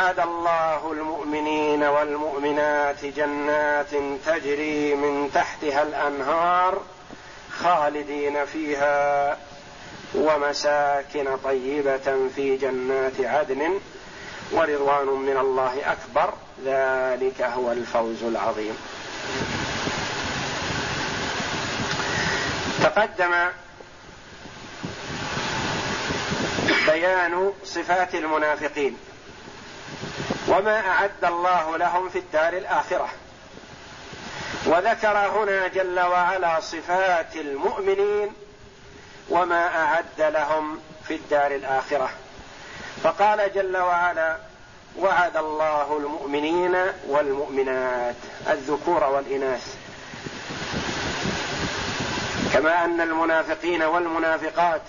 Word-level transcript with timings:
وعد 0.00 0.20
الله 0.20 0.92
المؤمنين 0.92 1.82
والمؤمنات 1.82 3.04
جنات 3.04 3.90
تجري 4.26 4.94
من 4.94 5.30
تحتها 5.34 5.82
الأنهار 5.82 6.82
خالدين 7.58 8.44
فيها 8.44 9.38
ومساكن 10.14 11.36
طيبة 11.44 12.28
في 12.36 12.56
جنات 12.56 13.20
عدن 13.20 13.80
ورضوان 14.52 15.06
من 15.06 15.36
الله 15.40 15.92
أكبر. 15.92 16.34
ذلك 16.64 17.42
هو 17.42 17.72
الفوز 17.72 18.22
العظيم. 18.22 18.76
تقدم 22.82 23.34
بيان 26.86 27.52
صفات 27.64 28.14
المنافقين. 28.14 29.09
وما 30.50 30.88
أعد 30.88 31.24
الله 31.24 31.76
لهم 31.76 32.08
في 32.08 32.18
الدار 32.18 32.52
الآخرة. 32.52 33.08
وذكر 34.66 35.18
هنا 35.18 35.68
جل 35.68 36.00
وعلا 36.00 36.60
صفات 36.60 37.36
المؤمنين 37.36 38.32
وما 39.28 39.84
أعد 39.84 40.04
لهم 40.18 40.80
في 41.08 41.14
الدار 41.14 41.50
الآخرة. 41.50 42.10
فقال 43.02 43.54
جل 43.54 43.76
وعلا 43.76 44.36
وعد 44.98 45.36
الله 45.36 45.96
المؤمنين 45.96 46.76
والمؤمنات 47.08 48.16
الذكور 48.50 49.04
والإناث. 49.04 49.74
كما 52.52 52.84
أن 52.84 53.00
المنافقين 53.00 53.82
والمنافقات 53.82 54.82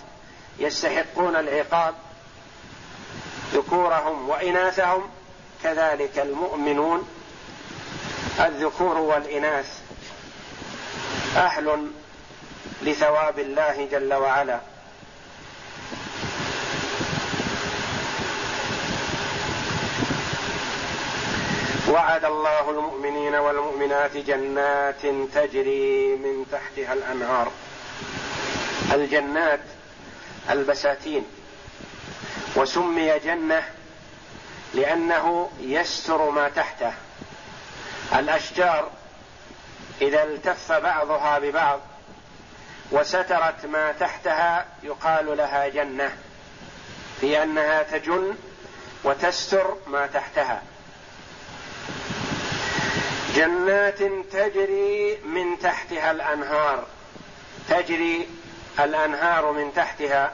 يستحقون 0.60 1.36
العقاب 1.36 1.96
ذكورهم 3.54 4.30
وإناثهم 4.30 5.10
كذلك 5.64 6.20
المؤمنون 6.20 7.08
الذكور 8.40 8.98
والإناث 8.98 9.68
أهل 11.36 11.88
لثواب 12.82 13.40
الله 13.40 13.88
جل 13.92 14.14
وعلا. 14.14 14.60
وعد 21.90 22.26
الله 22.26 22.70
المؤمنين 22.70 23.36
والمؤمنات 23.36 24.18
جنات 24.18 25.02
تجري 25.34 26.16
من 26.16 26.46
تحتها 26.52 26.94
الأنهار. 26.94 27.52
الجنات 28.94 29.60
البساتين. 30.50 31.26
وسمي 32.56 33.20
جنة 33.20 33.64
لأنه 34.74 35.50
يستر 35.60 36.30
ما 36.30 36.50
تحته. 36.50 36.94
الأشجار 38.16 38.92
إذا 40.02 40.24
التف 40.24 40.72
بعضها 40.72 41.40
ببعض 41.40 41.80
وسترت 42.92 43.66
ما 43.66 43.92
تحتها 43.92 44.66
يقال 44.84 45.38
لها 45.38 45.68
جنة 45.68 46.18
في 47.22 47.44
أنها 47.44 47.84
تجن 47.84 48.36
وتستر 49.04 49.78
ما 49.88 50.08
تحتها. 50.08 50.62
جنات 53.36 54.04
تجري 54.32 55.18
من 55.26 55.60
تحتها 55.60 56.12
الأنهار 56.12 56.86
تجري 57.70 58.28
الأنهار 58.80 59.52
من 59.52 59.74
تحتها 59.74 60.34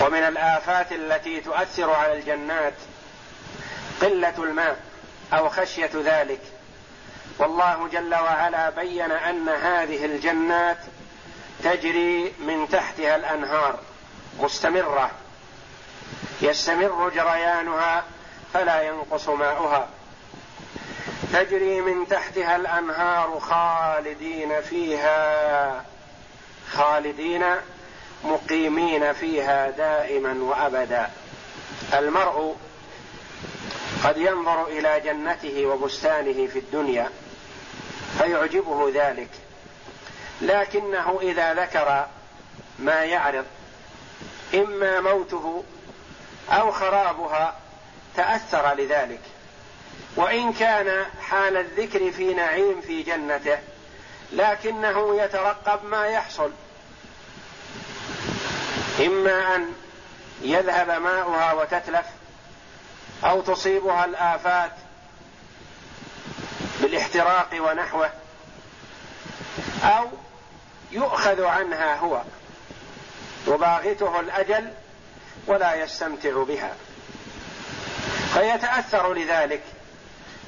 ومن 0.00 0.18
الآفات 0.22 0.92
التي 0.92 1.40
تؤثر 1.40 1.90
على 1.90 2.12
الجنات 2.12 2.74
قلة 4.02 4.34
الماء 4.38 4.76
أو 5.32 5.48
خشية 5.48 5.90
ذلك. 5.94 6.40
والله 7.38 7.88
جل 7.92 8.14
وعلا 8.14 8.70
بين 8.70 9.12
أن 9.12 9.48
هذه 9.48 10.04
الجنات 10.04 10.78
تجري 11.64 12.32
من 12.38 12.68
تحتها 12.72 13.16
الأنهار 13.16 13.78
مستمرة 14.38 15.10
يستمر 16.42 17.08
جريانها 17.08 18.04
فلا 18.54 18.82
ينقص 18.82 19.28
ماؤها. 19.28 19.88
تجري 21.32 21.80
من 21.80 22.08
تحتها 22.08 22.56
الأنهار 22.56 23.40
خالدين 23.40 24.60
فيها 24.60 25.84
خالدين 26.72 27.44
مقيمين 28.24 29.12
فيها 29.12 29.70
دائما 29.70 30.32
وأبدا. 30.42 31.10
المرء 31.94 32.56
قد 34.04 34.16
ينظر 34.16 34.66
إلى 34.66 35.00
جنته 35.00 35.66
وبستانه 35.66 36.46
في 36.46 36.58
الدنيا 36.58 37.10
فيعجبه 38.18 38.90
ذلك. 38.94 39.30
لكنه 40.42 41.18
إذا 41.22 41.54
ذكر 41.54 42.06
ما 42.78 43.04
يعرض 43.04 43.44
إما 44.54 45.00
موته 45.00 45.64
أو 46.50 46.72
خرابها 46.72 47.56
تأثر 48.16 48.74
لذلك. 48.74 49.20
وإن 50.16 50.52
كان 50.52 51.04
حال 51.20 51.56
الذكر 51.56 52.12
في 52.12 52.34
نعيم 52.34 52.80
في 52.80 53.02
جنته 53.02 53.58
لكنه 54.32 55.22
يترقب 55.22 55.84
ما 55.84 56.06
يحصل. 56.06 56.50
إما 59.00 59.56
أن 59.56 59.72
يذهب 60.42 60.90
ماؤها 60.90 61.52
وتتلف 61.52 62.06
أو 63.24 63.40
تصيبها 63.40 64.04
الآفات 64.04 64.72
بالاحتراق 66.80 67.48
ونحوه 67.60 68.10
أو 69.84 70.08
يؤخذ 70.90 71.44
عنها 71.44 71.96
هو 71.96 72.22
يباغته 73.46 74.20
الأجل 74.20 74.72
ولا 75.46 75.74
يستمتع 75.74 76.42
بها. 76.42 76.74
فيتأثر 78.34 79.14
لذلك 79.14 79.62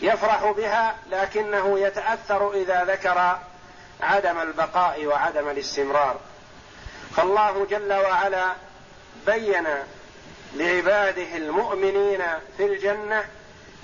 يفرح 0.02 0.50
بها 0.56 0.96
لكنه 1.10 1.78
يتأثر 1.78 2.52
إذا 2.52 2.84
ذكر 2.84 3.38
عدم 4.00 4.38
البقاء 4.38 5.06
وعدم 5.06 5.48
الاستمرار. 5.48 6.16
فالله 7.16 7.66
جل 7.70 7.92
وعلا 7.92 8.52
بين 9.26 9.66
لعباده 10.54 11.36
المؤمنين 11.36 12.22
في 12.56 12.64
الجنة 12.64 13.24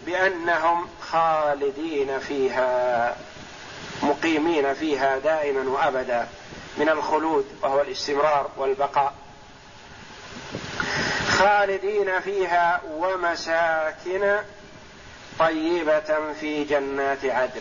بأنهم 0.07 0.89
خالدين 1.01 2.19
فيها 2.19 3.17
مقيمين 4.03 4.75
فيها 4.75 5.19
دائما 5.19 5.71
وابدا 5.71 6.29
من 6.77 6.89
الخلود 6.89 7.47
وهو 7.63 7.81
الاستمرار 7.81 8.51
والبقاء. 8.57 9.15
خالدين 11.29 12.21
فيها 12.21 12.81
ومساكن 12.91 14.39
طيبة 15.39 16.33
في 16.41 16.65
جنات 16.65 17.25
عدن. 17.25 17.61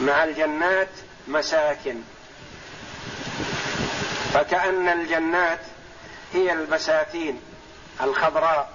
مع 0.00 0.24
الجنات 0.24 0.88
مساكن. 1.28 2.02
فكأن 4.32 4.88
الجنات 4.88 5.60
هي 6.32 6.52
البساتين 6.52 7.40
الخضراء 8.00 8.72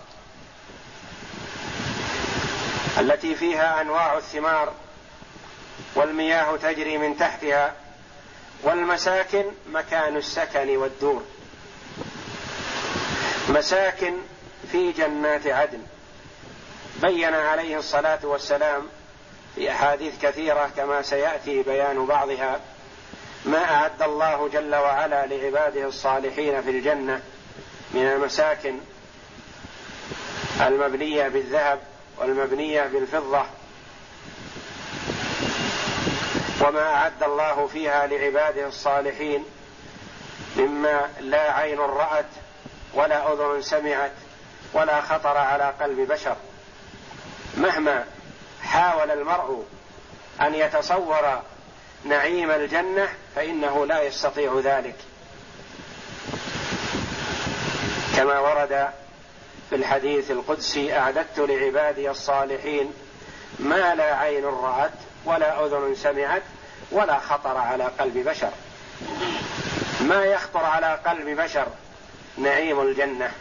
التي 3.00 3.36
فيها 3.36 3.82
أنواع 3.82 4.18
الثمار 4.18 4.74
والمياه 5.96 6.58
تجري 6.58 6.98
من 6.98 7.18
تحتها 7.18 7.74
والمساكن 8.64 9.44
مكان 9.72 10.18
السكن 10.18 10.78
والدور. 10.78 11.24
مساكن 13.50 14.14
في 14.72 14.92
جنات 14.92 15.48
عدن. 15.48 15.82
بين 17.02 17.34
عليه 17.34 17.78
الصلاة 17.78 18.20
والسلام 18.24 18.88
في 19.56 19.72
أحاديث 19.72 20.14
كثيرة 20.22 20.72
كما 20.78 21.02
سيأتي 21.02 21.64
بيان 21.64 22.06
بعضها. 22.06 22.60
ما 23.46 23.64
أعد 23.64 24.02
الله 24.02 24.50
جل 24.50 24.76
وعلا 24.76 25.26
لعباده 25.26 25.88
الصالحين 25.88 26.62
في 26.62 26.70
الجنة 26.70 27.22
من 27.92 28.08
المساكن 28.08 28.80
المبنية 30.62 31.28
بالذهب 31.28 31.80
والمبنية 32.18 32.82
بالفضة. 32.84 33.46
وما 36.62 36.94
أعد 36.94 37.24
الله 37.24 37.68
فيها 37.68 38.08
لعباده 38.08 38.68
الصالحين 38.68 39.46
مما 40.58 41.10
لا 41.20 41.52
عين 41.52 41.80
رأت 41.80 42.26
ولا 42.94 43.34
أذن 43.34 43.62
سمعت 43.62 44.12
ولا 44.74 45.02
خطر 45.02 45.38
على 45.38 45.74
قلب 45.82 46.12
بشر. 46.12 46.36
مهما 47.58 48.06
حاول 48.64 49.12
المرء 49.12 49.66
أن 50.42 50.56
يتصور 50.56 51.42
نعيم 52.06 52.52
الجنة 52.52 53.10
فإنه 53.36 53.86
لا 53.86 54.02
يستطيع 54.02 54.60
ذلك. 54.64 54.96
كما 58.18 58.40
ورد 58.40 58.90
في 59.70 59.76
الحديث 59.76 60.32
القدسي 60.32 60.98
أعددت 60.98 61.40
لعبادي 61.40 62.10
الصالحين 62.10 62.94
ما 63.60 63.96
لا 63.96 64.16
عين 64.16 64.46
رأت 64.46 64.92
ولا 65.26 65.66
أذن 65.66 65.96
سمعت 65.96 66.44
ولا 66.92 67.20
خطر 67.20 67.58
على 67.58 67.84
قلب 67.84 68.18
بشر. 68.18 68.52
ما 70.02 70.26
يخطر 70.26 70.66
على 70.66 71.00
قلب 71.06 71.42
بشر 71.42 71.68
نعيم 72.38 72.82
الجنة. 72.82 73.32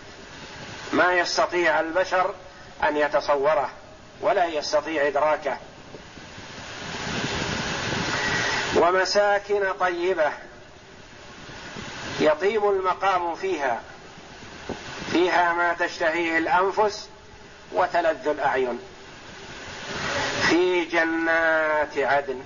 ما 0.92 1.12
يستطيع 1.12 1.80
البشر 1.80 2.34
أن 2.88 2.96
يتصوره 2.96 3.70
ولا 4.20 4.44
يستطيع 4.44 5.06
إدراكه. 5.06 5.56
ومساكن 8.76 9.72
طيبة 9.80 10.32
يطيب 12.20 12.64
المقام 12.64 13.34
فيها 13.34 13.80
فيها 15.12 15.52
ما 15.52 15.72
تشتهيه 15.72 16.38
الأنفس 16.38 17.08
وتلذ 17.72 18.28
الأعين. 18.28 18.78
في 20.48 20.84
جنات 20.84 21.98
عدن 21.98 22.44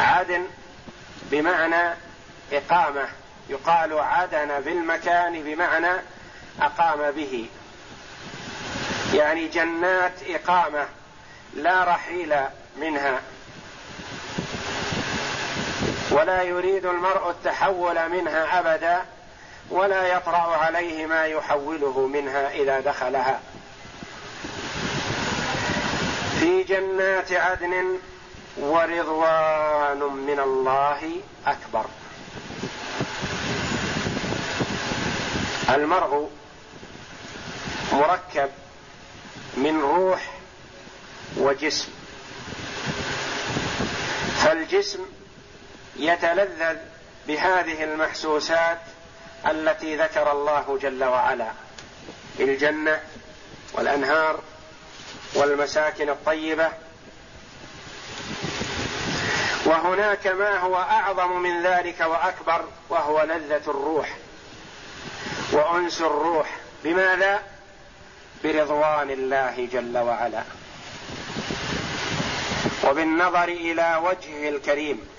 عدن 0.00 0.46
بمعنى 1.30 1.94
إقامة 2.52 3.08
يقال 3.48 3.98
عدن 3.98 4.60
بالمكان 4.60 5.42
بمعنى 5.42 6.00
أقام 6.60 7.10
به. 7.10 7.48
يعني 9.14 9.48
جنات 9.48 10.12
إقامة 10.28 10.86
لا 11.54 11.84
رحيل 11.84 12.34
منها. 12.76 13.20
ولا 16.14 16.42
يريد 16.42 16.86
المرء 16.86 17.30
التحول 17.30 18.08
منها 18.08 18.58
أبدا 18.58 19.02
ولا 19.70 20.06
يطرأ 20.06 20.56
عليه 20.56 21.06
ما 21.06 21.24
يحوله 21.24 22.06
منها 22.06 22.50
إذا 22.50 22.80
دخلها. 22.80 23.40
في 26.40 26.62
جنات 26.62 27.32
عدن 27.32 27.98
ورضوان 28.56 29.98
من 29.98 30.40
الله 30.40 31.20
أكبر. 31.46 31.84
المرء 35.70 36.30
مركب 37.92 38.50
من 39.56 39.80
روح 39.80 40.32
وجسم. 41.36 41.88
فالجسم 44.42 45.00
يتلذذ 45.96 46.76
بهذه 47.26 47.84
المحسوسات 47.84 48.78
التي 49.50 49.96
ذكر 49.96 50.32
الله 50.32 50.78
جل 50.82 51.04
وعلا 51.04 51.50
الجنة 52.40 53.00
والأنهار 53.72 54.40
والمساكن 55.34 56.08
الطيبة. 56.08 56.68
وهناك 59.64 60.26
ما 60.26 60.58
هو 60.58 60.76
أعظم 60.76 61.42
من 61.42 61.62
ذلك 61.62 62.00
وأكبر 62.00 62.64
وهو 62.88 63.22
لذة 63.22 63.62
الروح 63.68 64.16
وأنس 65.52 66.00
الروح. 66.00 66.56
بماذا؟ 66.84 67.42
برضوان 68.44 69.10
الله 69.10 69.68
جل 69.72 69.98
وعلا. 69.98 70.42
وبالنظر 72.84 73.48
إلى 73.48 74.00
وجهه 74.04 74.48
الكريم. 74.48 75.13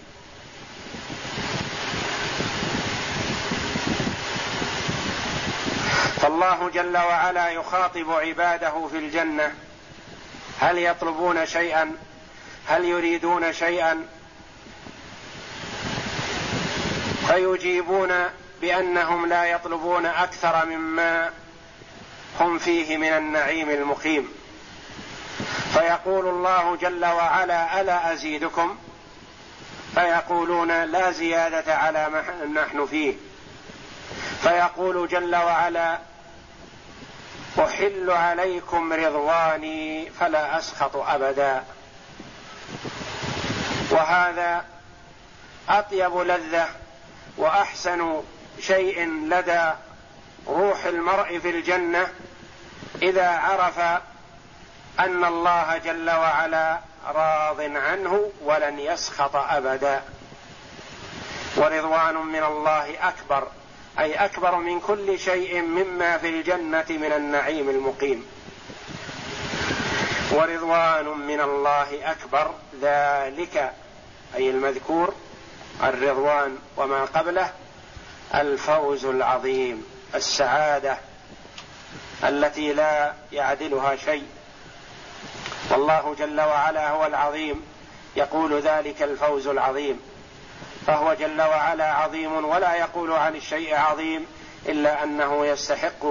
فالله 6.35 6.69
جل 6.69 6.97
وعلا 6.97 7.49
يخاطب 7.49 8.11
عباده 8.11 8.87
في 8.91 8.97
الجنة. 8.97 9.53
هل 10.59 10.77
يطلبون 10.77 11.45
شيئا؟ 11.45 11.91
هل 12.67 12.85
يريدون 12.85 13.53
شيئا؟ 13.53 14.07
فيجيبون 17.27 18.11
بأنهم 18.61 19.25
لا 19.25 19.45
يطلبون 19.45 20.05
أكثر 20.05 20.65
مما 20.65 21.29
هم 22.39 22.59
فيه 22.59 22.97
من 22.97 23.09
النعيم 23.09 23.69
المقيم. 23.69 24.29
فيقول 25.73 26.27
الله 26.27 26.75
جل 26.75 27.05
وعلا 27.05 27.81
ألا 27.81 28.13
أزيدكم؟ 28.13 28.77
فيقولون 29.95 30.83
لا 30.83 31.11
زيادة 31.11 31.75
على 31.75 32.09
ما 32.09 32.45
نحن 32.45 32.85
فيه. 32.85 33.13
فيقول 34.43 35.07
جل 35.07 35.35
وعلا 35.35 36.14
أحل 37.59 38.11
عليكم 38.11 38.93
رضواني 38.93 40.09
فلا 40.09 40.57
أسخط 40.57 40.95
أبدا. 40.95 41.63
وهذا 43.91 44.65
أطيب 45.69 46.17
لذة 46.17 46.67
وأحسن 47.37 48.21
شيء 48.59 49.07
لدى 49.29 49.71
روح 50.47 50.85
المرء 50.85 51.39
في 51.39 51.49
الجنة 51.49 52.07
إذا 53.01 53.29
عرف 53.29 53.79
أن 54.99 55.25
الله 55.25 55.77
جل 55.77 56.09
وعلا 56.09 56.79
راض 57.07 57.61
عنه 57.61 58.31
ولن 58.41 58.79
يسخط 58.79 59.35
أبدا. 59.35 60.01
ورضوان 61.55 62.15
من 62.15 62.43
الله 62.43 63.07
أكبر. 63.07 63.47
أي 63.99 64.13
أكبر 64.13 64.55
من 64.55 64.79
كل 64.79 65.19
شيء 65.19 65.61
مما 65.61 66.17
في 66.17 66.29
الجنة 66.29 66.85
من 66.89 67.11
النعيم 67.11 67.69
المقيم. 67.69 68.25
ورضوان 70.31 71.05
من 71.05 71.41
الله 71.41 72.11
أكبر 72.11 72.53
ذلك 72.81 73.73
أي 74.35 74.49
المذكور 74.49 75.13
الرضوان 75.83 76.57
وما 76.77 77.05
قبله 77.05 77.53
الفوز 78.35 79.05
العظيم 79.05 79.85
السعادة 80.15 80.97
التي 82.23 82.73
لا 82.73 83.13
يعدلها 83.31 83.95
شيء. 83.95 84.25
والله 85.71 86.15
جل 86.19 86.41
وعلا 86.41 86.89
هو 86.89 87.05
العظيم 87.05 87.61
يقول 88.15 88.59
ذلك 88.59 89.03
الفوز 89.03 89.47
العظيم. 89.47 90.14
فهو 90.87 91.13
جل 91.13 91.41
وعلا 91.41 91.93
عظيم 91.93 92.45
ولا 92.45 92.75
يقول 92.75 93.11
عن 93.11 93.35
الشيء 93.35 93.75
عظيم 93.75 94.25
إلا 94.65 95.03
أنه 95.03 95.45
يستحق 95.45 96.05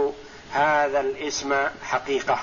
هذا 0.52 1.00
الاسم 1.00 1.54
حقيقة. 1.82 2.38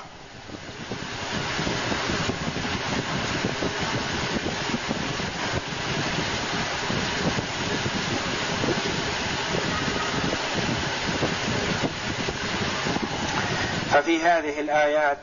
ففي 13.90 14.22
هذه 14.22 14.60
الآيات 14.60 15.18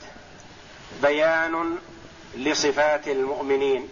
بيان 1.02 1.78
لصفات 2.36 3.08
المؤمنين. 3.08 3.90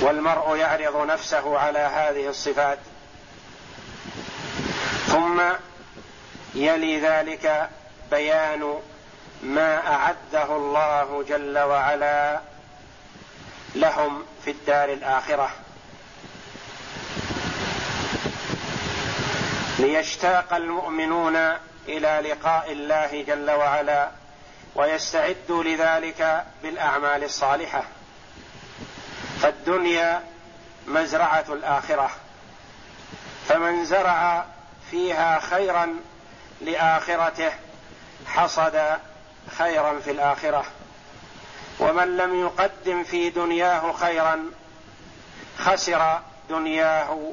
والمرء 0.00 0.56
يعرض 0.56 1.06
نفسه 1.06 1.58
على 1.58 1.78
هذه 1.78 2.28
الصفات. 2.28 2.78
ثم 5.06 5.40
يلي 6.54 7.00
ذلك 7.00 7.68
بيان 8.10 8.78
ما 9.42 9.86
أعده 9.86 10.56
الله 10.56 11.24
جل 11.28 11.58
وعلا 11.58 12.40
لهم 13.74 14.24
في 14.44 14.50
الدار 14.50 14.92
الآخرة. 14.92 15.50
ليشتاق 19.78 20.54
المؤمنون 20.54 21.36
إلى 21.88 22.30
لقاء 22.30 22.72
الله 22.72 23.22
جل 23.22 23.50
وعلا 23.50 24.10
ويستعدوا 24.74 25.64
لذلك 25.64 26.44
بالأعمال 26.62 27.24
الصالحة. 27.24 27.84
فالدنيا 29.42 30.22
مزرعة 30.86 31.44
الآخرة 31.48 32.10
فمن 33.48 33.84
زرع 33.84 34.44
فيها 34.90 35.40
خيرا 35.40 35.96
لآخرته 36.60 37.52
حصد 38.26 38.80
خيرا 39.58 39.98
في 39.98 40.10
الآخرة. 40.10 40.64
ومن 41.80 42.16
لم 42.16 42.40
يقدم 42.40 43.04
في 43.04 43.30
دنياه 43.30 43.92
خيرا 43.92 44.50
خسر 45.58 46.20
دنياه 46.50 47.32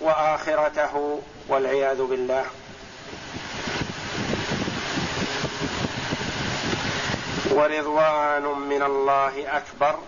وآخرته 0.00 1.22
والعياذ 1.48 2.02
بالله. 2.02 2.44
ورضوان 7.50 8.42
من 8.42 8.82
الله 8.82 9.56
أكبر. 9.56 9.98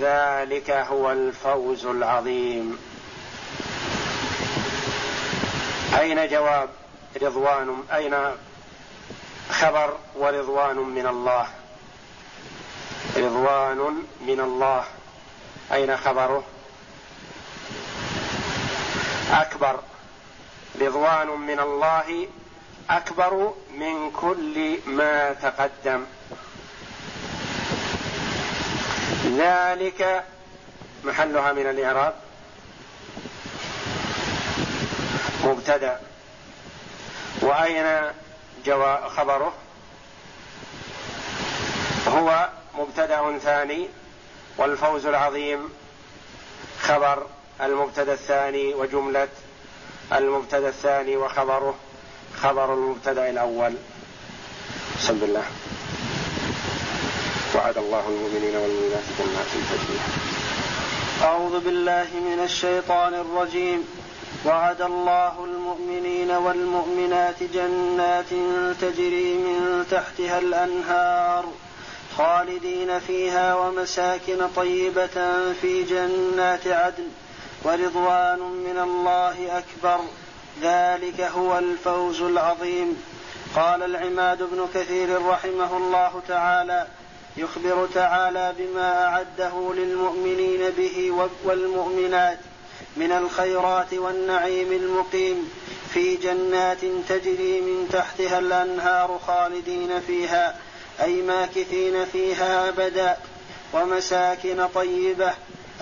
ذلك 0.00 0.70
هو 0.70 1.12
الفوز 1.12 1.86
العظيم. 1.86 2.78
أين 5.98 6.28
جواب 6.28 6.68
رضوان 7.22 7.82
أين 7.94 8.14
خبر 9.50 9.96
ورضوان 10.16 10.76
من 10.76 11.06
الله؟ 11.06 11.46
رضوان 13.16 14.02
من 14.20 14.40
الله. 14.40 14.84
أين 15.72 15.96
خبره؟ 15.96 16.44
أكبر. 19.32 19.80
رضوان 20.80 21.26
من 21.26 21.60
الله 21.60 22.28
أكبر 22.90 23.52
من 23.74 24.10
كل 24.10 24.78
ما 24.86 25.32
تقدم. 25.32 26.04
ذلك 29.38 30.24
محلها 31.04 31.52
من 31.52 31.66
الإعراب. 31.70 32.14
مبتدأ. 35.44 36.00
وأين 37.42 38.12
جوا 38.66 39.08
خبره؟ 39.08 39.52
هو 42.08 42.48
مبتدأ 42.78 43.38
ثاني 43.38 43.88
والفوز 44.56 45.06
العظيم 45.06 45.68
خبر 46.80 47.26
المبتدأ 47.60 48.12
الثاني 48.12 48.74
وجملة 48.74 49.28
المبتدأ 50.12 50.68
الثاني 50.68 51.16
وخبره 51.16 51.74
خبر 52.42 52.74
المبتدأ 52.74 53.30
الأول. 53.30 53.74
بسم 54.98 55.24
الله. 55.24 55.44
وعد 57.54 57.78
الله 57.78 58.08
المؤمنين 58.08 58.56
والمؤمنات 58.56 59.04
جنات 59.18 59.52
تجري 59.70 59.98
أعوذ 61.22 61.60
بالله 61.60 62.06
من 62.14 62.40
الشيطان 62.44 63.14
الرجيم. 63.14 63.86
وعد 64.46 64.82
الله 64.82 65.44
المؤمنين 65.44 66.30
والمؤمنات 66.30 67.42
جنات 67.42 68.30
تجري 68.80 69.34
من 69.34 69.86
تحتها 69.90 70.38
الأنهار 70.38 71.44
خالدين 72.18 72.98
فيها 72.98 73.54
ومساكن 73.54 74.48
طيبة 74.56 75.16
في 75.62 75.82
جنات 75.82 76.66
عدن 76.66 77.08
ورضوان 77.64 78.38
من 78.38 78.78
الله 78.82 79.58
أكبر. 79.58 80.00
ذلك 80.62 81.20
هو 81.20 81.58
الفوز 81.58 82.22
العظيم. 82.22 83.02
قال 83.56 83.82
العماد 83.82 84.38
بن 84.38 84.68
كثير 84.74 85.26
رحمه 85.26 85.76
الله 85.76 86.22
تعالى 86.28 86.86
يخبر 87.36 87.88
تعالى 87.94 88.54
بما 88.58 89.06
أعده 89.06 89.72
للمؤمنين 89.76 90.70
به 90.70 91.26
والمؤمنات 91.44 92.38
من 92.96 93.12
الخيرات 93.12 93.94
والنعيم 93.94 94.72
المقيم 94.72 95.50
في 95.94 96.16
جنات 96.16 96.78
تجري 97.08 97.60
من 97.60 97.88
تحتها 97.92 98.38
الأنهار 98.38 99.20
خالدين 99.26 100.00
فيها 100.00 100.56
أي 101.02 101.22
ماكثين 101.22 102.04
فيها 102.04 102.68
أبدا 102.68 103.16
ومساكن 103.72 104.66
طيبة 104.74 105.32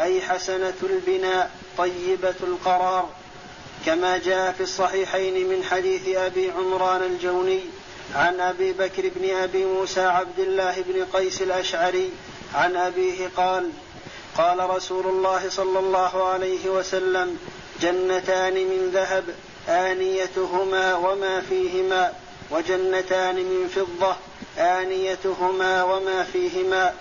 أي 0.01 0.21
حسنة 0.21 0.75
البناء 0.83 1.51
طيبة 1.79 2.35
القرار 2.43 3.09
كما 3.87 4.19
جاء 4.19 4.53
في 4.53 4.63
الصحيحين 4.63 5.49
من 5.49 5.65
حديث 5.65 6.17
أبي 6.17 6.51
عمران 6.51 7.03
الجوني 7.03 7.61
عن 8.14 8.40
أبي 8.40 8.73
بكر 8.73 9.11
بن 9.16 9.37
أبي 9.37 9.64
موسى 9.64 10.00
عبد 10.00 10.38
الله 10.38 10.75
بن 10.88 11.04
قيس 11.12 11.42
الأشعري 11.42 12.11
عن 12.54 12.76
أبيه 12.76 13.28
قال 13.37 13.71
قال 14.37 14.71
رسول 14.71 15.07
الله 15.07 15.49
صلى 15.49 15.78
الله 15.78 16.25
عليه 16.28 16.71
وسلم 16.71 17.38
جنتان 17.81 18.54
من 18.54 18.90
ذهب 18.95 19.25
آنيتهما 19.69 20.95
وما 20.95 21.40
فيهما 21.40 22.12
وجنتان 22.50 23.37
من 23.37 23.69
فضة 23.69 24.16
آنيتهما 24.59 25.85
وما 25.85 26.23
فيهما. 26.23 26.95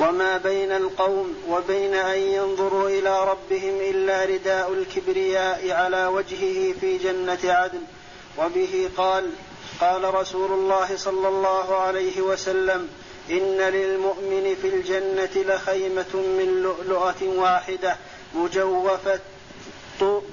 وما 0.00 0.36
بين 0.38 0.72
القوم 0.72 1.36
وبين 1.48 1.94
أن 1.94 2.18
ينظروا 2.18 2.88
إلى 2.88 3.24
ربهم 3.24 3.80
إلا 3.80 4.24
رداء 4.24 4.72
الكبرياء 4.72 5.70
على 5.70 6.06
وجهه 6.06 6.74
في 6.80 6.98
جنة 6.98 7.38
عدن. 7.44 7.82
وبه 8.38 8.90
قال 8.96 9.30
قال 9.80 10.14
رسول 10.14 10.52
الله 10.52 10.96
صلى 10.96 11.28
الله 11.28 11.76
عليه 11.76 12.20
وسلم 12.20 12.88
إن 13.30 13.60
للمؤمن 13.60 14.56
في 14.62 14.68
الجنة 14.68 15.54
لخيمة 15.54 16.14
من 16.14 16.62
لؤلؤة 16.62 17.22
واحدة 17.22 17.96
مجوفة 18.34 19.20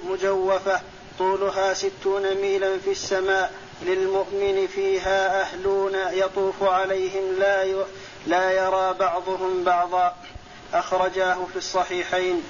مجوفة 0.10 0.81
طولها 1.19 1.74
ستون 1.74 2.36
ميلا 2.36 2.77
في 2.77 2.91
السماء. 2.91 3.53
للمؤمن 3.81 4.67
فيها 4.75 5.41
أهلون 5.41 5.95
يطوف 6.12 6.63
عليهم 6.63 7.39
لا 7.39 7.86
لا 8.27 8.51
يرى 8.51 8.93
بعضهم 9.00 9.63
بعضا. 9.63 10.15
أخرجاه 10.74 11.38
في 11.51 11.57
الصحيحين. 11.57 12.43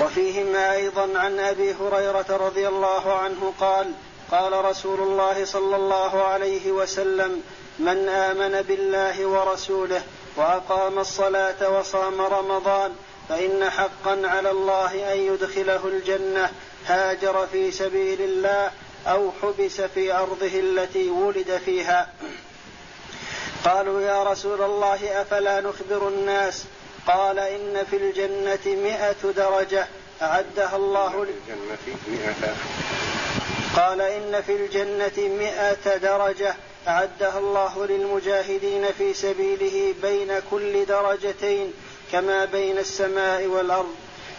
وفيهما 0.00 0.72
أيضا 0.72 1.18
عن 1.18 1.38
أبي 1.38 1.74
هريرة 1.74 2.26
رضي 2.30 2.68
الله 2.68 3.12
عنه 3.12 3.52
قال 3.60 3.92
قال 4.32 4.64
رسول 4.64 5.00
الله 5.00 5.44
صلى 5.44 5.76
الله 5.76 6.22
عليه 6.22 6.72
وسلم 6.72 7.42
من 7.78 8.08
آمن 8.08 8.62
بالله 8.62 9.26
ورسوله 9.26 10.02
وأقام 10.36 10.98
الصلاة 10.98 11.78
وصام 11.78 12.20
رمضان 12.20 12.92
فإن 13.28 13.70
حقا 13.70 14.20
على 14.24 14.50
الله 14.50 15.12
أن 15.12 15.18
يدخله 15.18 15.80
الجنة 15.86 16.50
هاجر 16.86 17.46
في 17.46 17.70
سبيل 17.70 18.20
الله 18.22 18.70
أو 19.06 19.30
حبس 19.42 19.80
في 19.80 20.12
أرضه 20.12 20.60
التي 20.60 21.10
ولد 21.10 21.60
فيها. 21.64 22.12
قالوا 23.64 24.00
يا 24.00 24.22
رسول 24.22 24.62
الله 24.62 25.22
أفلا 25.22 25.60
نخبر 25.60 26.08
الناس؟ 26.08 26.64
قال 27.06 27.38
إن 27.38 27.84
في 27.90 27.96
الجنة 27.96 28.82
مائه 28.82 29.32
درجة 29.36 29.86
أعدها 30.22 30.76
الله 30.76 31.24
للجنه 31.24 31.96
مئة 32.08 32.54
قال 33.76 34.00
إن 34.00 34.42
في 34.46 34.52
الجنة 34.56 35.28
مئة 35.38 35.96
درجة 35.96 36.54
أعدها 36.88 37.38
الله 37.38 37.86
للمجاهدين 37.86 38.86
في 38.98 39.14
سبيله 39.14 39.94
بين 40.02 40.40
كل 40.50 40.84
درجتين 40.84 41.72
كما 42.12 42.44
بين 42.44 42.78
السماء 42.78 43.46
والأرض. 43.46 43.94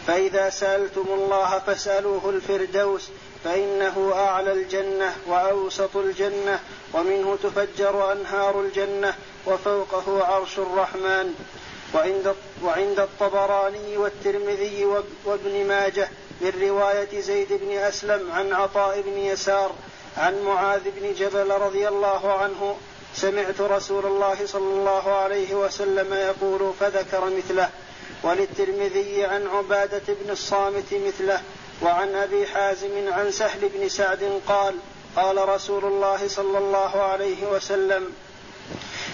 فإذا 0.08 0.50
سألتم 0.50 1.06
الله 1.10 1.60
فاسألوه 1.60 2.30
الفردوس 2.30 3.10
فإنه 3.44 4.12
أعلى 4.16 4.52
الجنة 4.52 5.16
وأوسط 5.28 5.98
الجنة 5.98 6.60
ومنه 6.94 7.38
تفجر 7.44 8.12
أنهار 8.12 8.62
الجنة 8.62 9.14
وفوقه 9.46 10.24
عرش 10.24 10.60
الرحمن. 10.60 11.34
وعند 11.94 12.36
وعند 12.64 13.00
الطبراني 13.00 13.98
والترمذي 13.98 14.86
وابن 15.26 15.66
ماجه 15.68 16.10
من 16.42 16.54
رواية 16.62 17.22
زيد 17.22 17.48
بن 17.50 17.78
أسلم 17.78 18.32
عن 18.32 18.54
عطاء 18.54 19.02
بن 19.02 19.18
يسار 19.18 19.72
عن 20.18 20.42
معاذ 20.42 20.82
بن 20.86 21.14
جبل 21.14 21.52
رضي 21.52 21.88
الله 21.88 22.32
عنه 22.32 22.78
سمعت 23.16 23.62
رسول 23.62 24.06
الله 24.06 24.38
صلى 24.46 24.74
الله 24.74 25.12
عليه 25.12 25.56
وسلم 25.56 26.14
يقول 26.14 26.74
فذكر 26.80 27.26
مثله. 27.26 27.70
وللترمذي 28.24 29.26
عن 29.26 29.48
عبادة 29.48 30.02
بن 30.08 30.32
الصامت 30.32 30.94
مثله 30.94 31.42
وعن 31.82 32.16
أبي 32.16 32.48
حازم 32.48 33.14
عن 33.14 33.32
سهل 33.32 33.70
بن 33.70 33.90
سعد 33.90 34.42
قال 34.48 34.76
قال 35.16 35.50
رسول 35.50 35.86
الله 35.86 36.28
صلى 36.28 36.58
الله 36.58 37.02
عليه 37.02 37.48
وسلم 37.48 38.14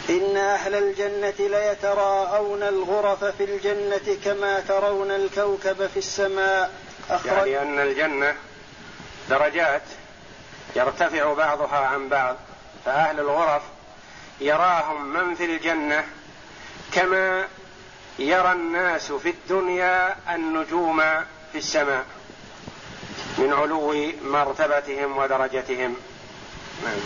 إن 0.10 0.38
أهل 0.38 0.76
الجنة 0.76 1.34
ليتراءون 1.40 2.64
الغرف 2.64 3.24
في 3.24 3.44
الجنة 3.44 4.18
كما 4.26 4.60
ترون 4.60 5.12
الكوكب 5.12 5.88
في 5.94 5.98
السماء 5.98 6.72
أخرج 7.10 7.48
يعني 7.48 7.62
أن 7.62 7.80
الجنة 7.80 8.36
درجات 9.30 9.82
يرتفع 10.76 11.34
بعضها 11.34 11.78
عن 11.78 12.10
بعض 12.10 12.36
فأهل 12.86 13.20
الغرف 13.20 13.62
يراهم 14.42 15.14
من 15.14 15.36
في 15.36 15.46
الجنة 15.46 16.06
كما 16.94 17.48
يرى 18.20 18.52
الناس 18.52 19.12
في 19.12 19.30
الدنيا 19.30 20.16
النجوم 20.36 21.00
في 21.52 21.58
السماء 21.58 22.06
من 23.38 23.54
علو 23.54 23.94
مرتبتهم 24.24 25.18
ودرجتهم. 25.18 25.96
نعم. 26.84 27.00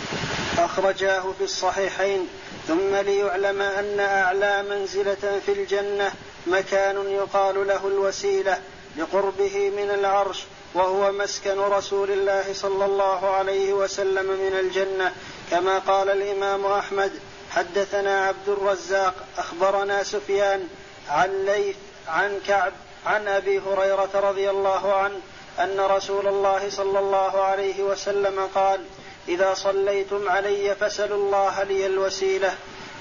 أخرجاه 0.58 1.24
في 1.38 1.44
الصحيحين 1.44 2.28
ثم 2.68 2.96
ليعلم 2.96 3.62
أن 3.62 4.00
أعلى 4.00 4.64
منزلة 4.64 5.42
في 5.46 5.52
الجنة 5.52 6.12
مكان 6.48 7.12
يقال 7.12 7.68
له 7.68 7.88
الوسيلة. 7.88 8.62
لقربه 8.98 9.70
من 9.70 9.90
العرش 9.90 10.44
وهو 10.74 11.12
مسكن 11.12 11.60
رسول 11.60 12.12
الله 12.12 12.54
صلى 12.54 12.86
الله 12.86 13.30
عليه 13.30 13.74
وسلم 13.74 14.26
من 14.26 14.60
الجنة. 14.60 15.14
كما 15.52 15.80
قال 15.80 16.10
الإمام 16.10 16.66
أحمد 16.66 17.12
حدثنا 17.52 18.26
عبد 18.26 18.50
الرزاق 18.50 19.14
أخبرنا 19.38 20.04
سفيان 20.04 20.68
عن 21.10 21.46
ليث 21.46 21.76
عن 22.08 22.40
كعب 22.48 22.74
عن 23.06 23.28
أبي 23.28 23.60
هريرة 23.60 24.10
رضي 24.14 24.50
الله 24.50 24.94
عنه 24.94 25.20
أن 25.60 25.80
رسول 25.80 26.28
الله 26.28 26.70
صلى 26.70 27.00
الله 27.00 27.42
عليه 27.42 27.84
وسلم 27.84 28.50
قال 28.56 28.86
إذا 29.28 29.54
صليتم 29.54 30.30
علي 30.30 30.76
فسلوا 30.76 31.18
الله 31.18 31.64
لي 31.64 31.86
الوسيلة. 31.86 32.56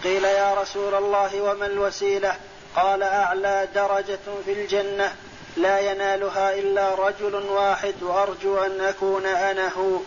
قيل 0.04 0.24
يا 0.24 0.54
رسول 0.54 0.94
الله 0.94 1.42
وما 1.42 1.66
الوسيلة؟ 1.66 2.36
قال 2.76 3.02
أعلى 3.02 3.68
درجة 3.74 4.18
في 4.44 4.52
الجنة. 4.52 5.16
لا 5.56 5.80
ينالها 5.80 6.54
إلا 6.54 6.94
رجل 6.94 7.34
واحد 7.34 8.02
وأرجو 8.02 8.58
أن 8.58 8.80
أكون 8.80 9.26
أنا 9.26 9.72
هو. 9.72 9.98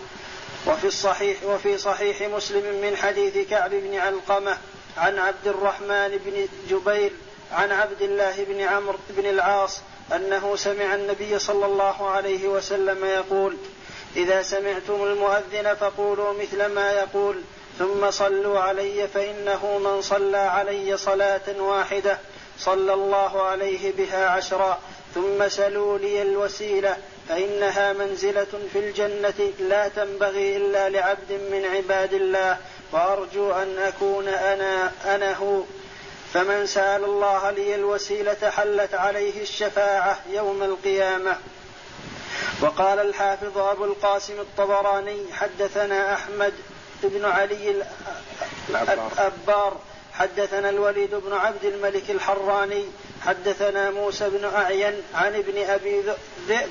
وفي 0.67 0.87
الصحيح 0.87 1.43
وفي 1.43 1.77
صحيح 1.77 2.21
مسلم 2.21 2.81
من 2.81 2.97
حديث 2.97 3.49
كعب 3.49 3.69
بن 3.71 3.95
علقمة 3.95 4.57
عن 4.97 5.19
عبد 5.19 5.47
الرحمن 5.47 6.19
بن 6.25 6.47
جبير 6.69 7.11
عن 7.51 7.71
عبد 7.71 8.01
الله 8.01 8.43
بن 8.43 8.61
عمرو 8.61 8.97
بن 9.09 9.25
العاص 9.25 9.79
أنه 10.15 10.55
سمع 10.55 10.95
النبي 10.95 11.39
صلى 11.39 11.65
الله 11.65 12.09
عليه 12.09 12.47
وسلم 12.47 13.05
يقول 13.05 13.57
إذا 14.15 14.41
سمعتم 14.41 15.03
المؤذن 15.03 15.73
فقولوا 15.79 16.33
مثل 16.33 16.65
ما 16.65 16.91
يقول 16.91 17.41
ثم 17.79 18.11
صلوا 18.11 18.59
علي 18.59 19.07
فإنه 19.07 19.79
من 19.79 20.01
صلى 20.01 20.37
علي 20.37 20.97
صلاة 20.97 21.59
واحدة 21.59 22.17
صلى 22.59 22.93
الله 22.93 23.41
عليه 23.41 23.91
بها 23.91 24.27
عشرا. 24.27 24.79
ثم 25.15 25.49
سلوا 25.49 25.97
لي 25.97 26.21
الوسيلة 26.21 26.97
فإنها 27.29 27.93
منزلة 27.93 28.47
في 28.73 28.79
الجنة 28.79 29.51
لا 29.59 29.87
تنبغي 29.87 30.57
إلا 30.57 30.89
لعبد 30.89 31.31
من 31.31 31.65
عباد 31.75 32.13
الله 32.13 32.57
وأرجو 32.91 33.51
أن 33.51 33.77
أكون 33.79 34.27
أنا 34.27 34.91
أنا 35.05 35.33
هو. 35.33 35.61
فمن 36.33 36.65
سأل 36.65 37.03
الله 37.03 37.51
لي 37.51 37.75
الوسيلة 37.75 38.49
حلت 38.49 38.93
عليه 38.93 39.41
الشفاعة 39.41 40.19
يوم 40.31 40.63
القيامة. 40.63 41.37
وقال 42.61 42.99
الحافظ 42.99 43.57
أبو 43.57 43.85
القاسم 43.85 44.39
الطبراني 44.39 45.33
حدثنا 45.33 46.13
أحمد 46.13 46.53
بن 47.03 47.25
علي 47.25 47.83
الأبار 48.69 49.77
حدثنا 50.13 50.69
الوليد 50.69 51.15
بن 51.15 51.33
عبد 51.33 51.65
الملك 51.65 52.09
الحراني 52.09 52.85
حدثنا 53.27 53.91
موسى 53.91 54.29
بن 54.29 54.45
أعين 54.45 54.93
عن 55.13 55.35
ابن 55.35 55.63
أبي 55.63 56.01
ذئب 56.47 56.69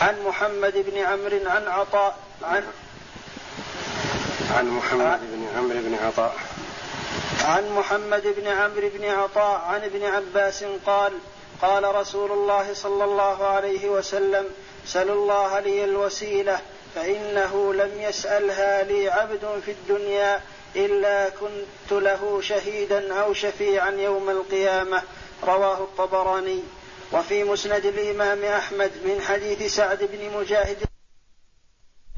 عن 0.00 0.14
محمد 0.26 0.72
بن 0.76 0.98
عمرو 0.98 1.38
عن 1.46 1.68
عطاء 1.68 2.16
عن 2.42 2.62
عن 4.56 4.68
محمد 4.68 5.20
بن 5.20 5.46
عمرو 5.56 5.78
بن 5.80 5.94
عطاء. 6.06 6.36
عن 7.44 7.68
محمد 7.68 8.22
بن 8.36 8.48
عمرو 8.48 8.88
بن 8.94 9.04
عطاء 9.04 9.60
عن 9.60 9.84
ابن 9.84 10.04
عباس 10.04 10.64
قال 10.86 11.12
قال 11.62 11.94
رسول 11.94 12.32
الله 12.32 12.74
صلى 12.74 13.04
الله 13.04 13.46
عليه 13.46 13.88
وسلم 13.88 14.44
سلوا 14.86 15.14
الله 15.14 15.60
لي 15.60 15.84
الوسيلة 15.84 16.58
فإنه 16.94 17.74
لم 17.74 18.00
يسألها 18.00 18.82
لي 18.82 19.10
عبد 19.10 19.60
في 19.64 19.70
الدنيا 19.70 20.40
إلا 20.76 21.28
كنت 21.28 22.02
له 22.02 22.40
شهيدا 22.42 23.14
أو 23.14 23.34
شفيعا 23.34 23.90
يوم 23.90 24.30
القيامة. 24.30 25.02
رواه 25.44 25.78
الطبراني. 25.78 26.60
وفي 27.12 27.44
مسند 27.44 27.86
الإمام 27.86 28.44
أحمد 28.44 28.92
من 29.04 29.20
حديث 29.28 29.74
سعد 29.76 29.98
بن 30.12 30.38
مجاهد 30.38 30.76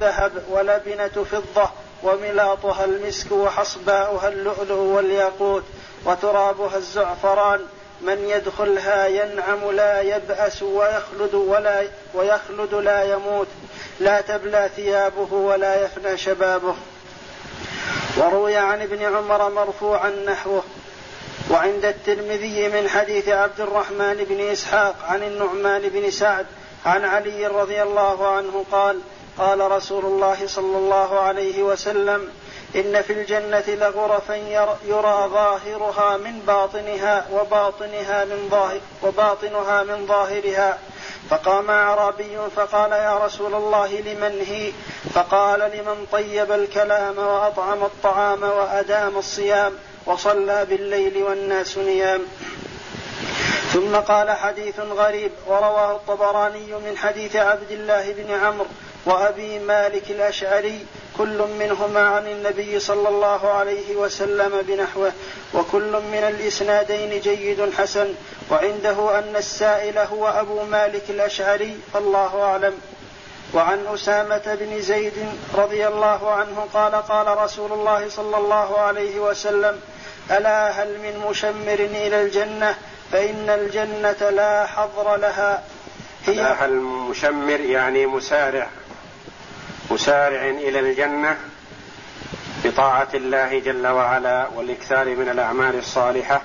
ذهب 0.01 0.45
ولبنة 0.51 1.25
فضة 1.25 1.71
وملاطها 2.03 2.85
المسك 2.85 3.33
وحصباؤها 3.33 4.29
اللؤلؤ 4.29 4.79
والياقوت 4.79 5.65
وترابها 6.05 6.77
الزعفران. 6.77 7.67
من 8.01 8.29
يدخلها 8.29 9.07
ينعم 9.07 9.71
لا 9.71 10.01
يبأس 10.01 10.63
ويخلد 10.63 11.35
ولا 11.35 11.89
ويخلد 12.15 12.75
لا 12.75 13.03
يموت. 13.05 13.47
لا 14.01 14.21
تبلى 14.21 14.71
ثيابه 14.77 15.33
ولا 15.33 15.85
يفنى 15.85 16.17
شبابه. 16.17 16.75
وروي 18.17 18.57
عن 18.57 18.83
ابن 18.83 19.03
عمر 19.03 19.51
مرفوعا 19.51 20.11
نحوه. 20.11 20.63
وعند 21.51 21.85
الترمذي 21.85 22.69
من 22.69 22.89
حديث 22.89 23.29
عبد 23.29 23.61
الرحمن 23.61 24.25
بن 24.29 24.41
إسحاق 24.41 24.95
عن 25.09 25.23
النعمان 25.23 25.89
بن 25.89 26.11
سعد 26.11 26.47
عن 26.87 27.05
علي 27.05 27.47
رضي 27.47 27.83
الله 27.83 28.29
عنه 28.29 28.65
قال 28.73 29.01
قال 29.39 29.71
رسول 29.71 30.05
الله 30.05 30.47
صلى 30.47 30.77
الله 30.77 31.21
عليه 31.21 31.63
وسلم 31.63 32.29
إن 32.77 33.03
في 33.03 33.13
الجنة 33.13 33.65
لغرفا 33.69 34.35
يرى 34.85 35.29
ظاهرها 35.33 36.17
من 36.17 36.43
باطنها 36.47 37.27
وباطنها 37.33 38.25
من 38.25 38.49
ظاهر 38.51 38.81
وباطنها 39.03 39.83
من 39.83 40.07
ظاهرها. 40.07 40.79
فقام 41.31 41.71
أعرابي 41.71 42.39
فقال 42.57 42.93
يا 42.93 43.19
رسول 43.25 43.55
الله 43.55 44.01
لمن 44.01 44.45
هي؟ 44.47 44.73
فقال 45.15 45.61
لمن 45.61 46.07
طيب 46.13 46.53
الكلام 46.53 47.19
وأطعم 47.19 47.83
الطعام 47.83 48.43
وأدام 48.43 49.19
الصيام. 49.19 49.73
وصلى 50.07 50.65
بالليل 50.65 51.23
والناس 51.23 51.79
نيام. 51.79 52.23
ثم 53.73 53.97
قال 53.97 54.31
حديث 54.31 54.81
غريب 54.81 55.31
ورواه 55.47 55.97
الطبراني 55.97 56.67
من 56.67 56.97
حديث 56.97 57.37
عبد 57.37 57.71
الله 57.71 58.13
بن 58.13 58.31
عمرو 58.31 58.67
وأبي 59.07 59.59
مالك 59.59 60.11
الأشعري 60.11 60.87
كل 61.19 61.45
منهما 61.59 62.09
عن 62.09 62.27
النبي 62.29 62.81
صلى 62.81 63.09
الله 63.09 63.49
عليه 63.49 63.97
وسلم 63.97 64.63
بنحوه 64.69 65.13
وكل 65.55 65.93
من 65.93 66.25
الإسنادين 66.29 67.21
جيد 67.21 67.73
حسن 67.79 68.15
وعنده 68.51 69.19
أن 69.19 69.37
السائل 69.37 69.99
هو 69.99 70.29
أبو 70.29 70.63
مالك 70.63 71.03
الأشعري 71.11 71.79
فالله 71.95 72.43
أعلم. 72.43 72.75
وعن 73.55 73.87
أسامة 73.95 74.57
بن 74.61 74.81
زيد 74.81 75.13
رضي 75.55 75.87
الله 75.87 76.31
عنه 76.31 76.67
قال 76.75 76.95
قال 76.95 77.39
رسول 77.39 77.73
الله 77.73 78.09
صلى 78.09 78.37
الله 78.37 78.79
عليه 78.79 79.21
وسلم 79.21 79.81
ألا 80.31 80.71
هل 80.71 80.89
من 80.89 81.27
مشمر 81.31 81.75
إلى 81.75 82.23
الجنة؟ 82.23 82.75
فإن 83.13 83.51
الجنة 83.51 84.31
لا 84.31 84.67
حظر 84.67 85.17
لها. 85.17 85.63
هي 86.27 86.41
هل 86.41 86.73
مشمر 86.81 87.61
يعني 87.61 88.07
مسارع 88.07 88.67
مسارع 89.91 90.49
إلى 90.49 90.81
الجنة 90.81 91.37
بطاعة 92.65 93.09
الله 93.15 93.59
جل 93.59 93.87
وعلا 93.87 94.49
والإكثار 94.55 95.07
من 95.07 95.29
الأعمال 95.29 95.79
الصالحة 95.79 96.43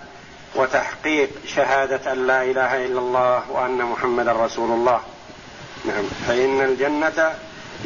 وتحقيق 0.55 1.29
شهادة 1.47 2.11
أن 2.11 2.27
لا 2.27 2.43
إله 2.43 2.85
إلا 2.85 2.99
الله 2.99 3.51
وأن 3.51 3.77
محمدا 3.77 4.31
رسول 4.31 4.71
الله. 4.71 5.01
نعم. 5.85 6.03
فإن 6.27 6.61
الجنة 6.61 7.33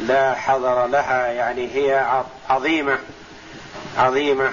لا 0.00 0.34
حضر 0.34 0.86
لها 0.86 1.26
يعني 1.26 1.74
هي 1.74 2.06
عظيمة 2.48 2.98
عظيمة. 3.98 4.50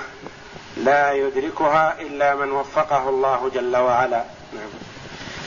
لا 0.77 1.11
يدركها 1.11 1.95
إلا 1.99 2.35
من 2.35 2.51
وفقه 2.51 3.09
الله 3.09 3.51
جل 3.53 3.77
وعلا. 3.77 4.23
نعم 4.53 4.69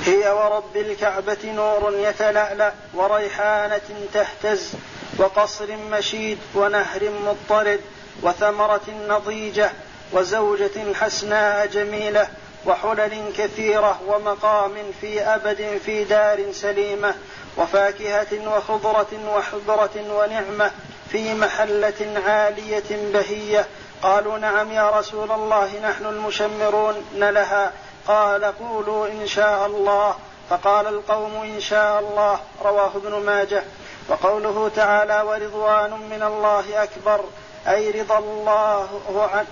هي 0.04 0.30
ورب 0.30 0.76
الكعبة 0.76 1.38
نور 1.44 1.94
يتلألأ 1.96 2.72
وريحانة 2.94 4.06
تهتز 4.14 4.72
وقصر 5.18 5.76
مشيد 5.90 6.38
ونهر 6.54 7.10
مضطرد 7.26 7.80
وثمرة 8.22 8.88
نضيجة 9.08 9.70
وزوجة 10.12 10.94
حسناء 10.94 11.66
جميلة 11.66 12.28
وحلل 12.66 13.32
كثيرة 13.38 14.00
ومقام 14.06 14.74
في 15.00 15.20
أبد 15.20 15.80
في 15.84 16.04
دار 16.04 16.52
سليمة 16.52 17.14
وفاكهة 17.56 18.56
وخضرة 18.56 19.36
وحبرة 19.36 20.04
ونعمة 20.10 20.70
في 21.12 21.34
محلة 21.34 22.22
عالية 22.26 23.10
بهية 23.12 23.66
قالوا 24.06 24.38
نعم 24.38 24.72
يا 24.72 24.90
رسول 24.90 25.32
الله 25.32 25.80
نحن 25.82 26.06
المشمرون 26.06 26.94
لها 27.14 27.72
قال 28.08 28.44
قولوا 28.44 29.06
إن 29.06 29.26
شاء 29.26 29.66
الله. 29.66 30.14
فقال 30.50 30.86
القوم 30.86 31.34
إن 31.42 31.60
شاء 31.60 32.00
الله 32.00 32.40
رواه 32.64 32.90
ابن 32.96 33.14
ماجه. 33.26 33.62
وقوله 34.08 34.70
تعالى 34.76 35.22
ورضوان 35.22 35.90
من 35.90 36.22
الله 36.22 36.82
أكبر. 36.82 37.20
أي 37.68 37.90
رضا 37.90 38.18
الله 38.18 38.88
عن 39.34 39.46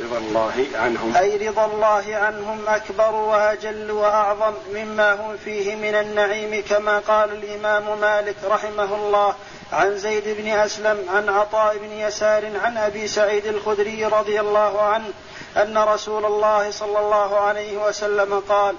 رضا 0.00 0.18
الله 0.18 0.66
عنهم. 0.74 1.16
أي 1.16 1.48
رضا 1.48 1.64
الله 1.64 2.16
عنهم 2.16 2.68
أكبر 2.68 3.14
وأجل 3.14 3.90
وأعظم 3.90 4.54
مما 4.74 5.14
هم 5.14 5.36
فيه 5.44 5.76
من 5.76 5.94
النعيم 5.94 6.64
كما 6.68 6.98
قال 6.98 7.32
الإمام 7.32 8.00
مالك 8.00 8.36
رحمه 8.44 8.94
الله. 8.94 9.34
عن 9.72 9.98
زيد 9.98 10.24
بن 10.26 10.48
أسلم 10.48 11.06
عن 11.14 11.28
عطاء 11.28 11.78
بن 11.78 11.92
يسار 11.92 12.50
عن 12.64 12.76
أبي 12.76 13.08
سعيد 13.08 13.46
الخدري 13.46 14.04
رضي 14.04 14.40
الله 14.40 14.80
عنه 14.82 15.08
أن 15.56 15.78
رسول 15.78 16.24
الله 16.24 16.70
صلى 16.70 16.98
الله 16.98 17.40
عليه 17.40 17.88
وسلم 17.88 18.42
قال 18.48 18.76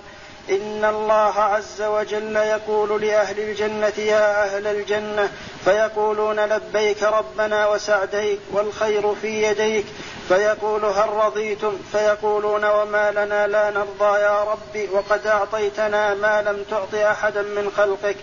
إن 0.49 0.85
الله 0.85 1.39
عز 1.39 1.81
وجل 1.81 2.35
يقول 2.35 3.01
لأهل 3.01 3.39
الجنة 3.39 3.93
يا 3.97 4.43
أهل 4.43 4.67
الجنة 4.67 5.31
فيقولون 5.65 6.39
لبيك 6.39 7.03
ربنا 7.03 7.67
وسعديك 7.67 8.39
والخير 8.51 9.15
في 9.15 9.43
يديك. 9.43 9.85
فيقول 10.27 10.85
هل 10.85 11.09
رضيتم؟ 11.09 11.77
فيقولون 11.91 12.65
وما 12.65 13.11
لنا 13.11 13.47
لا 13.47 13.69
نرضى 13.69 14.19
يا 14.19 14.43
رب 14.43 14.89
وقد 14.91 15.27
أعطيتنا 15.27 16.13
ما 16.13 16.41
لم 16.41 16.63
تعط 16.69 16.95
أحدا 16.95 17.41
من 17.41 17.71
خلقك. 17.77 18.15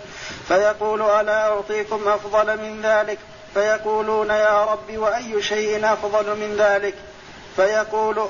فيقول 0.48 1.02
ألا 1.02 1.48
أعطيكم 1.48 2.08
أفضل 2.08 2.56
من 2.56 2.82
ذلك؟ 2.82 3.18
فيقولون 3.54 4.30
يا 4.30 4.64
رب 4.64 4.98
وأي 4.98 5.42
شيء 5.42 5.92
أفضل 5.92 6.36
من 6.36 6.56
ذلك؟ 6.58 6.94
فيقول 7.56 8.26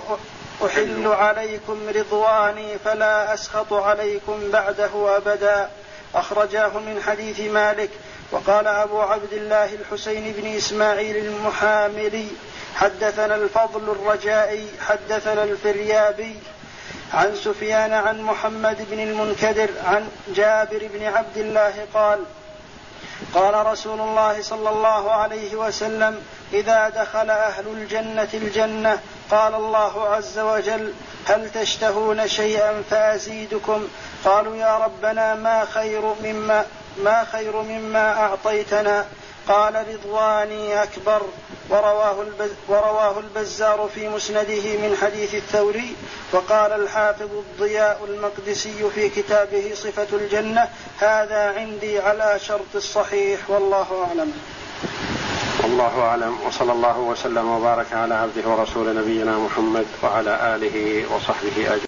أحل 0.67 1.07
عليكم 1.07 1.79
رضواني 1.95 2.79
فلا 2.85 3.35
أسخط 3.35 3.73
عليكم 3.73 4.51
بعده 4.51 5.17
أبدا. 5.17 5.71
أخرجاه 6.15 6.69
من 6.69 7.03
حديث 7.07 7.41
مالك. 7.41 7.91
وقال 8.33 8.67
أبو 8.67 9.01
عبد 9.01 9.33
الله 9.33 9.75
الحسين 9.75 10.33
بن 10.33 10.57
إسماعيل 10.57 11.17
المحاملي 11.17 12.29
حدثنا 12.75 13.35
الفضل 13.35 13.91
الرجائي 13.91 14.67
حدثنا 14.89 15.45
الفريابي 15.45 16.37
عن 17.15 17.37
سفيان 17.37 17.93
عن 17.93 18.23
محمد 18.23 18.87
بن 18.91 19.01
المنكدر 19.01 19.69
عن 19.85 20.09
جابر 20.29 20.89
بن 20.95 21.05
عبد 21.05 21.37
الله 21.37 21.87
قال 21.95 22.25
قال 23.35 23.67
رسول 23.67 24.01
الله 24.01 24.43
صلى 24.43 24.71
الله 24.71 25.13
عليه 25.13 25.57
وسلم 25.57 26.23
إذا 26.53 26.89
دخل 26.89 27.31
أهل 27.31 27.67
الجنة 27.69 28.29
الجنة 28.35 28.99
قال 29.31 29.55
الله 29.55 30.09
عز 30.09 30.39
وجل 30.39 30.93
هل 31.27 31.51
تشتهون 31.51 32.29
شيئا 32.29 32.83
فأزيدكم؟ 32.91 33.89
قالوا 34.25 34.57
يا 34.57 34.79
ربنا 34.79 35.35
ما 35.35 35.65
خير 35.65 36.15
مما 36.23 36.65
ما 36.99 37.25
خير 37.33 37.63
مما 37.63 38.13
أعطيتنا؟ 38.13 39.07
قال 39.49 39.87
رضواني 39.89 40.83
أكبر. 40.83 41.23
ورواه, 41.71 42.23
البز 42.23 42.51
ورواه 42.69 43.19
البزار 43.19 43.89
في 43.95 44.09
مسنده 44.09 44.77
من 44.83 44.97
حديث 45.03 45.35
الثوري 45.35 45.97
وقال 46.33 46.73
الحافظ 46.73 47.29
الضياء 47.33 48.01
المقدسي 48.09 48.91
في 48.95 49.09
كتابه 49.09 49.71
صفة 49.75 50.07
الجنة 50.13 50.69
هذا 50.99 51.55
عندي 51.57 51.99
على 51.99 52.39
شرط 52.47 52.75
الصحيح 52.75 53.51
والله 53.51 54.07
أعلم. 54.09 54.33
والله 55.63 56.01
أعلم 56.01 56.39
وصلى 56.47 56.73
الله 56.73 56.99
وسلم 56.99 57.51
وبارك 57.51 57.93
على 57.93 58.15
عبده 58.15 58.49
ورسول 58.49 58.97
نبينا 58.97 59.39
محمد 59.39 59.87
وعلى 60.03 60.55
آله 60.57 61.05
وصحبه 61.15 61.57
أجمعين. 61.57 61.77